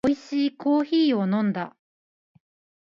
[0.03, 1.75] おいしいコーヒーを飲んだ